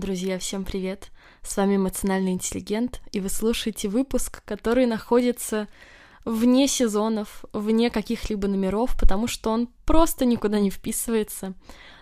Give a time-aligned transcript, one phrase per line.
[0.00, 1.10] Друзья, всем привет!
[1.42, 5.68] С вами эмоциональный интеллигент, и вы слушаете выпуск, который находится
[6.24, 11.52] вне сезонов, вне каких-либо номеров, потому что он просто никуда не вписывается.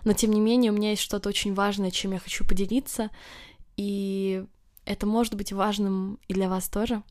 [0.05, 3.09] Но тем не менее, у меня есть что-то очень важное, чем я хочу поделиться,
[3.75, 4.45] и
[4.85, 7.03] это может быть важным и для вас тоже.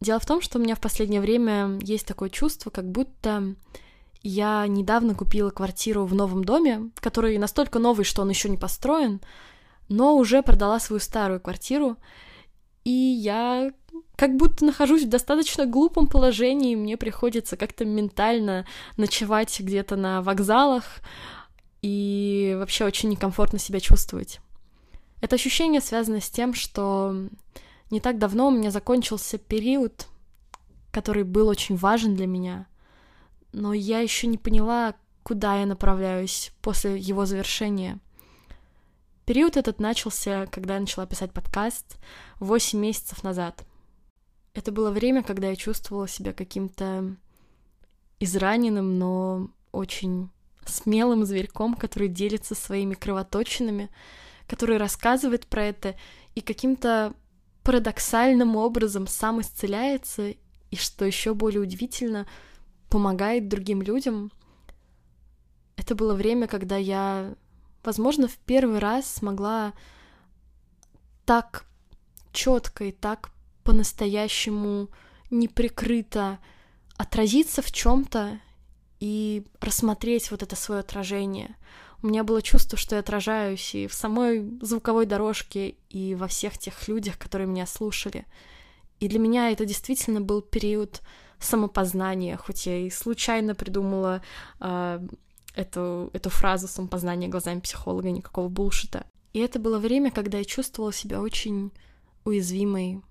[0.00, 3.54] Дело в том, что у меня в последнее время есть такое чувство, как будто
[4.22, 9.20] я недавно купила квартиру в новом доме, который настолько новый, что он еще не построен,
[9.88, 11.96] но уже продала свою старую квартиру,
[12.84, 13.72] и я
[14.16, 18.66] как будто нахожусь в достаточно глупом положении, мне приходится как-то ментально
[18.96, 20.84] ночевать где-то на вокзалах
[21.82, 24.40] и вообще очень некомфортно себя чувствовать.
[25.20, 27.28] Это ощущение связано с тем, что
[27.90, 30.06] не так давно у меня закончился период,
[30.92, 32.66] который был очень важен для меня,
[33.52, 37.98] но я еще не поняла, куда я направляюсь после его завершения—
[39.28, 41.98] Период этот начался, когда я начала писать подкаст
[42.40, 43.62] 8 месяцев назад.
[44.54, 47.14] Это было время, когда я чувствовала себя каким-то
[48.20, 50.30] израненным, но очень
[50.64, 53.90] смелым зверьком, который делится своими кровоточинами,
[54.46, 55.94] который рассказывает про это
[56.34, 57.12] и каким-то
[57.64, 60.30] парадоксальным образом сам исцеляется,
[60.70, 62.26] и что еще более удивительно,
[62.88, 64.32] помогает другим людям.
[65.76, 67.34] Это было время, когда я
[67.82, 69.72] возможно, в первый раз смогла
[71.24, 71.66] так
[72.32, 73.30] четко и так
[73.64, 74.88] по-настоящему
[75.30, 76.38] неприкрыто
[76.96, 78.40] отразиться в чем-то
[79.00, 81.56] и рассмотреть вот это свое отражение.
[82.02, 86.56] У меня было чувство, что я отражаюсь и в самой звуковой дорожке, и во всех
[86.58, 88.24] тех людях, которые меня слушали.
[89.00, 91.02] И для меня это действительно был период
[91.40, 94.22] самопознания, хоть я и случайно придумала
[94.60, 95.06] э,
[95.54, 99.06] эту, эту фразу самопознания глазами психолога, никакого булшита.
[99.32, 101.72] И это было время, когда я чувствовала себя очень
[102.24, 103.02] уязвимой.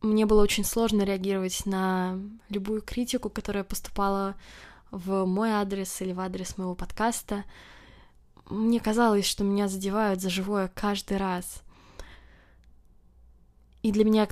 [0.00, 4.36] Мне было очень сложно реагировать на любую критику, которая поступала
[4.90, 7.44] в мой адрес или в адрес моего подкаста.
[8.48, 11.62] Мне казалось, что меня задевают за живое каждый раз.
[13.82, 14.28] И для меня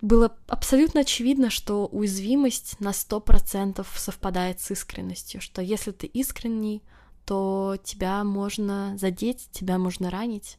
[0.00, 6.82] было абсолютно очевидно, что уязвимость на сто процентов совпадает с искренностью, что если ты искренний,
[7.26, 10.58] то тебя можно задеть, тебя можно ранить.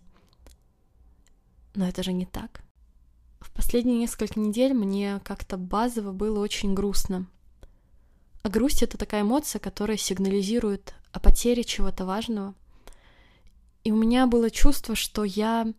[1.73, 2.61] Но это же не так.
[3.39, 7.25] В последние несколько недель мне как-то базово было очень грустно.
[8.43, 12.53] А грусть— это такая эмоция, которая сигнализирует о потере чего-то важного.
[13.83, 15.73] И у меня было чувство, что я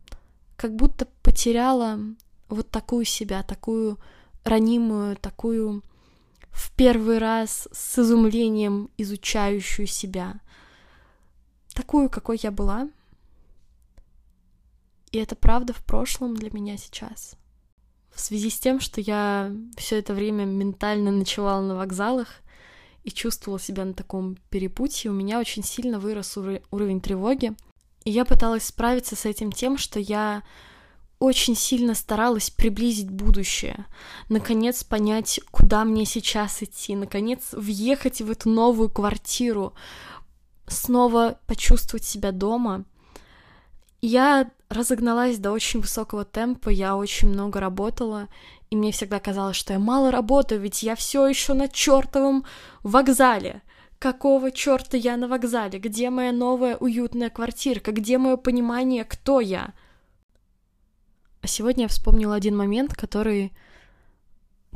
[0.56, 1.98] как будто потеряла
[2.54, 3.98] вот такую себя, такую
[4.44, 5.82] ранимую, такую
[6.50, 10.40] в первый раз с изумлением изучающую себя,
[11.72, 12.90] такую, какой я была.
[15.10, 17.36] И это правда в прошлом для меня сейчас.
[18.14, 22.28] В связи с тем, что я все это время ментально ночевала на вокзалах
[23.04, 27.54] и чувствовала себя на таком перепутье, у меня очень сильно вырос уровень тревоги.
[28.04, 30.42] И я пыталась справиться с этим тем, что я
[31.22, 33.86] очень сильно старалась приблизить будущее,
[34.28, 39.72] наконец понять, куда мне сейчас идти, наконец въехать в эту новую квартиру,
[40.66, 42.84] снова почувствовать себя дома.
[44.00, 48.28] Я разогналась до очень высокого темпа, я очень много работала,
[48.70, 52.44] и мне всегда казалось, что я мало работаю, ведь я все еще на чертовом
[52.82, 53.62] вокзале.
[54.00, 55.78] Какого черта я на вокзале?
[55.78, 57.92] Где моя новая уютная квартирка?
[57.92, 59.72] Где мое понимание, кто я?
[61.42, 63.52] А сегодня я вспомнила один момент, который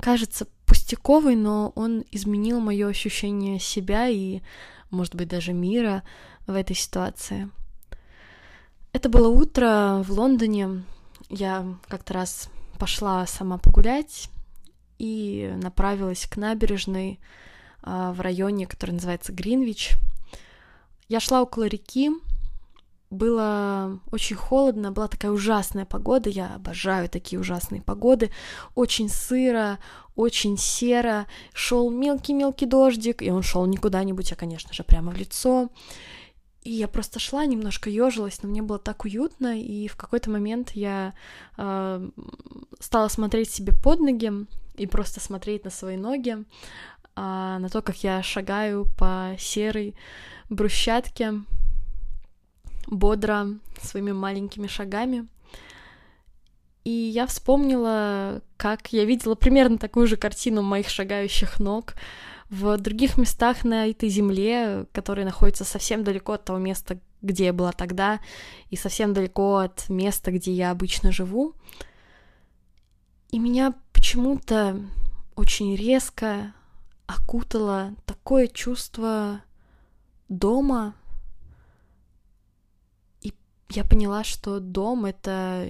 [0.00, 4.40] кажется пустяковый, но он изменил мое ощущение себя и,
[4.90, 6.02] может быть, даже мира
[6.48, 7.48] в этой ситуации.
[8.92, 10.82] Это было утро в Лондоне.
[11.28, 12.50] Я как-то раз
[12.80, 14.28] пошла сама погулять
[14.98, 17.20] и направилась к набережной
[17.82, 19.92] а, в районе, который называется Гринвич.
[21.08, 22.10] Я шла около реки,
[23.10, 28.30] было очень холодно, была такая ужасная погода, я обожаю такие ужасные погоды,
[28.74, 29.78] очень сыро,
[30.16, 35.16] очень серо, шел мелкий-мелкий дождик, и он шел не куда-нибудь, а, конечно же, прямо в
[35.16, 35.68] лицо.
[36.62, 40.72] И я просто шла, немножко ежилась, но мне было так уютно, и в какой-то момент
[40.72, 41.14] я
[41.56, 42.10] э,
[42.80, 44.32] стала смотреть себе под ноги
[44.76, 46.44] и просто смотреть на свои ноги, э,
[47.14, 49.94] на то, как я шагаю по серой
[50.48, 51.34] брусчатке,
[52.86, 53.48] бодро,
[53.80, 55.26] своими маленькими шагами.
[56.84, 61.94] И я вспомнила, как я видела примерно такую же картину моих шагающих ног
[62.48, 67.52] в других местах на этой земле, которые находятся совсем далеко от того места, где я
[67.52, 68.20] была тогда,
[68.70, 71.54] и совсем далеко от места, где я обычно живу.
[73.30, 74.80] И меня почему-то
[75.34, 76.54] очень резко
[77.06, 79.40] окутало такое чувство
[80.28, 80.94] дома.
[83.68, 85.68] Я поняла, что дом— это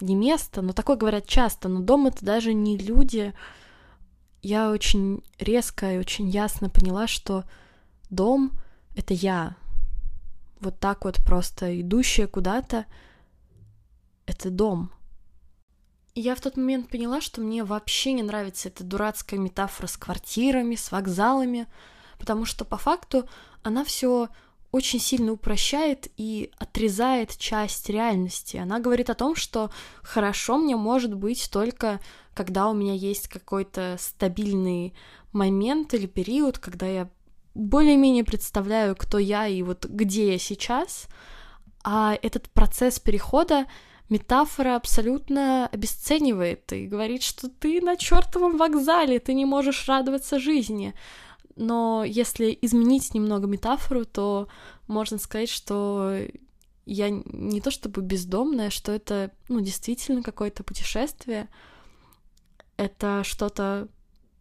[0.00, 3.34] не место, но такое говорят часто, но дом— это даже не люди.
[4.42, 7.44] Я очень резко и очень ясно поняла, что
[8.10, 8.52] дом—
[8.96, 9.56] это я.
[10.60, 12.86] Вот так вот просто идущая куда-то—
[14.26, 14.90] это дом.
[16.14, 20.76] Я в тот момент поняла, что мне вообще не нравится эта дурацкая метафора с квартирами,
[20.76, 21.66] с вокзалами,
[22.18, 23.28] потому что по факту
[23.62, 24.28] она все
[24.74, 28.56] очень сильно упрощает и отрезает часть реальности.
[28.56, 29.70] Она говорит о том, что
[30.02, 32.00] хорошо мне может быть только
[32.34, 34.92] когда у меня есть какой-то стабильный
[35.32, 37.08] момент или период, когда я
[37.54, 41.06] более-менее представляю, кто я и вот где я сейчас,
[41.84, 43.66] а этот процесс перехода
[44.08, 50.94] метафора абсолютно обесценивает и говорит, что ты на чертовом вокзале, ты не можешь радоваться жизни.
[51.56, 54.48] Но если изменить немного метафору, то
[54.86, 56.18] можно сказать, что
[56.86, 61.48] я не то чтобы бездомная, что это, ну, действительно какое-то путешествие.
[62.76, 63.88] Это что-то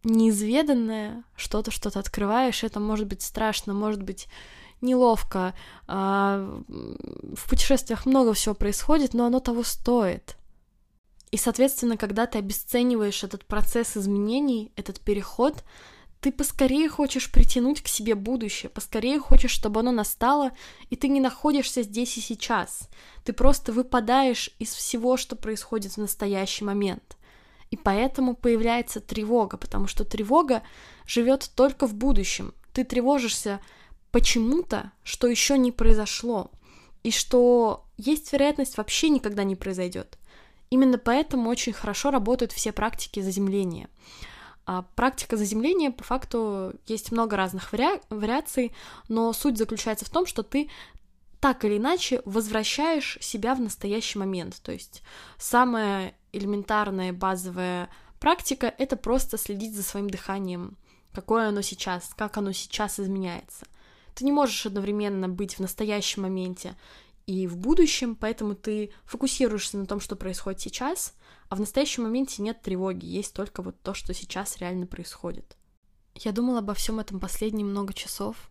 [0.04, 4.28] неизведанное, что-то, что то открываешь, это может быть страшно, может быть
[4.82, 5.54] неловко.
[5.88, 10.36] А, в путешествиях много всего происходит, но оно того стоит.
[11.32, 15.64] И, соответственно, когда ты обесцениваешь этот процесс изменений, этот переход,
[16.24, 20.54] ты поскорее хочешь притянуть к себе будущее, поскорее хочешь, чтобы оно настало,
[20.90, 22.88] и ты не находишься здесь и сейчас.
[23.26, 27.18] Ты просто выпадаешь из всего, что происходит в настоящий момент.
[27.72, 30.64] И поэтому появляется тревога, потому что тревога
[31.06, 32.54] живет только в будущем.
[32.72, 33.60] Ты тревожишься
[34.12, 36.52] почему-то, что еще не произошло,
[37.04, 40.18] и что есть вероятность вообще никогда не произойдет.
[40.70, 43.90] Именно поэтому очень хорошо работают все практики заземления.
[44.66, 48.02] А практика заземления, по факту, есть много разных вари...
[48.10, 48.74] вариаций,
[49.10, 50.70] но суть заключается в том, что ты
[51.42, 54.62] так или иначе возвращаешь себя в настоящий момент.
[54.62, 55.04] То есть
[55.38, 57.90] самая элементарная базовая
[58.22, 60.78] практика— это просто следить за своим дыханием,
[61.12, 63.66] какое оно сейчас, как оно сейчас изменяется.
[64.16, 66.78] Ты не можешь одновременно быть в настоящем моменте
[67.26, 71.14] и в будущем, поэтому ты фокусируешься на том, что происходит сейчас,
[71.50, 75.58] а в настоящем моменте нет тревоги, есть только вот то, что сейчас реально происходит.
[76.16, 78.50] Я думала обо всем этом последние много часов,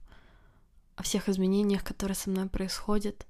[0.97, 3.27] о всех изменениях, которые со мной происходят,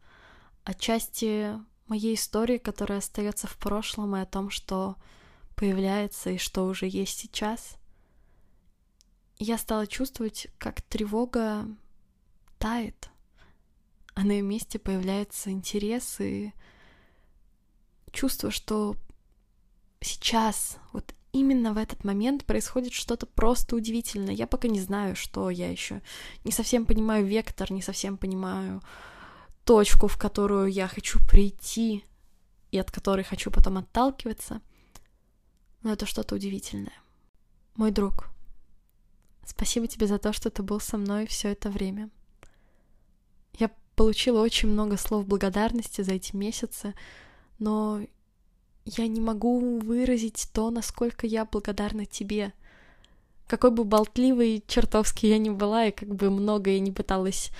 [0.65, 4.97] о части моей истории, которая остается в прошлом, и о том, что
[5.56, 7.77] появляется и что уже есть сейчас.
[9.39, 11.67] Я стала чувствовать, как тревога
[12.59, 13.11] тает,
[14.22, 16.52] а на ее месте появляется интерес и
[18.12, 18.94] чувство, что
[20.00, 24.32] сейчас, вот именно в этот момент происходит что-то просто удивительное.
[24.32, 26.02] Я пока не знаю, что я еще
[26.44, 28.80] не совсем понимаю вектор, не совсем понимаю
[29.64, 32.04] точку, в которую я хочу прийти
[32.70, 34.60] и от которой хочу потом отталкиваться.
[35.82, 37.02] Но это что-то удивительное.
[37.74, 38.29] Мой друг,
[39.44, 42.08] спасибо тебе за то, что ты был со мной все это время.
[43.96, 46.94] Получила очень много слов благодарности за эти месяцы,
[47.58, 48.01] но
[48.84, 52.53] я не могу выразить то, насколько я благодарна тебе.
[53.46, 57.51] Какой бы болтливой чертовски я ни была, и как бы много я не пыталась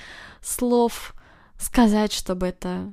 [0.41, 1.15] слов
[1.59, 2.93] сказать, чтобы это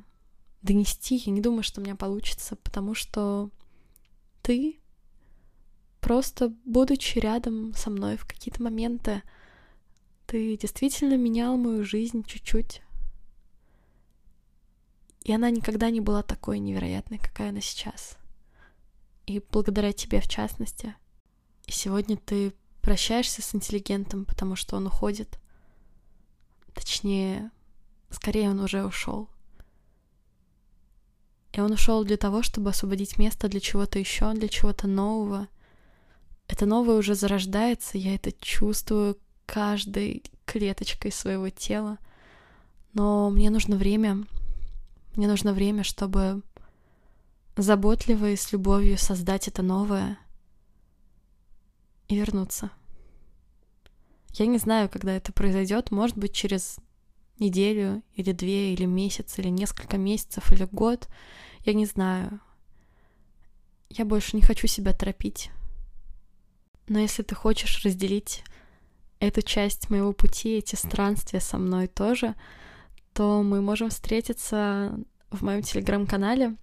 [0.61, 3.49] донести, я не думаю, что у меня получится, потому что
[4.41, 4.79] ты,
[6.01, 9.23] просто будучи рядом со мной в какие-то моменты,
[10.27, 12.81] ты действительно менял мою жизнь чуть-чуть.
[15.29, 18.17] И она никогда не была такой невероятной, какая она сейчас
[19.29, 20.95] и благодаря тебе в частности.
[21.67, 25.39] И сегодня ты прощаешься с интеллигентом, потому что он уходит.
[26.73, 27.51] Точнее,
[28.09, 29.29] скорее он уже ушел.
[31.53, 35.47] И он ушел для того, чтобы освободить место для чего-то еще, для чего-то нового.
[36.47, 41.99] Это новое уже зарождается, я это чувствую каждой клеточкой своего тела.
[42.93, 44.25] Но мне нужно время.
[45.15, 46.41] Мне нужно время, чтобы
[47.57, 50.17] заботливо и с любовью создать это новое
[52.07, 52.71] и вернуться.
[54.33, 56.77] Я не знаю, когда это произойдет, может быть, через
[57.39, 61.07] неделю или две, или месяц, или несколько месяцев, или год.
[61.65, 62.39] Я не знаю.
[63.89, 65.49] Я больше не хочу себя торопить.
[66.87, 68.43] Но если ты хочешь разделить
[69.19, 72.35] эту часть моего пути, эти странствия со мной тоже,
[73.13, 74.97] то мы можем встретиться
[75.31, 76.55] в моем телеграм-канале.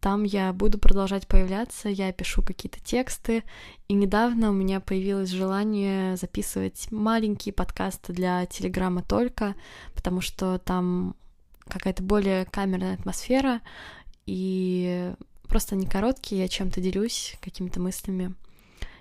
[0.00, 3.42] Там я буду продолжать появляться, я пишу какие-то тексты,
[3.88, 9.54] и недавно у меня появилось желание записывать маленькие подкасты для Телеграма только,
[9.94, 11.16] потому что там
[11.66, 13.62] какая-то более камерная атмосфера,
[14.26, 15.14] и
[15.48, 18.34] просто не короткие, я чем-то делюсь, какими-то мыслями.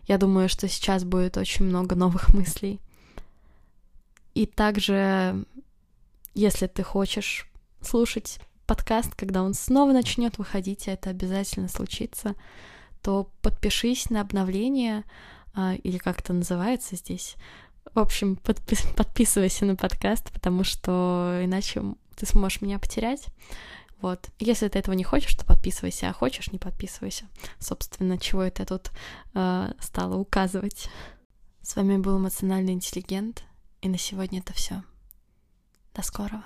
[0.07, 2.79] Я думаю, что сейчас будет очень много новых мыслей.
[4.35, 5.45] И также,
[6.33, 7.47] если ты хочешь
[7.81, 12.35] слушать подкаст, когда он снова начнет выходить, а это обязательно случится,
[13.01, 15.03] то подпишись на обновление,
[15.53, 17.35] а, или как это называется здесь.
[17.93, 21.83] В общем, подпис подписывайся на подкаст, потому что иначе
[22.15, 23.25] ты сможешь меня потерять.
[24.01, 24.29] Вот.
[24.39, 27.25] Если ты этого не хочешь, то подписывайся, а хочешь, не подписывайся.
[27.59, 28.91] Собственно, чего это тут
[29.33, 30.89] э, стала указывать.
[31.61, 33.43] С вами был эмоциональный интеллигент,
[33.81, 34.83] и на сегодня это все.
[35.95, 36.43] До скорого.